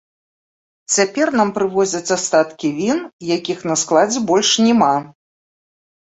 [0.93, 2.97] Цяпер нам прывозяць астаткі він,
[3.35, 4.89] якіх на складзе больш няма.